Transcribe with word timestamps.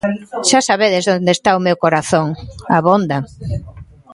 "Xa 0.49 0.59
sabedes 0.69 1.05
onde 1.15 1.31
está 1.33 1.51
o 1.59 1.63
meu 1.67 1.75
corazón", 1.83 2.27
abonda. 2.77 3.17